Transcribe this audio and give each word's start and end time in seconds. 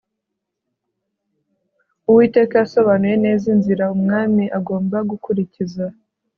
uwiteka 2.09 2.53
yasobanuye 2.61 3.15
neza 3.25 3.45
inzira 3.55 3.83
umwami 3.95 4.43
agomba 4.57 4.97
gukurikiza 5.09 5.85